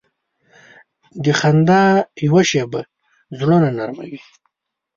د 1.23 1.25
خندا 1.39 1.81
یوه 2.25 2.41
شیبه 2.49 2.81
زړونه 3.37 3.69
نرمه 3.77 4.05
وي. 4.11 4.21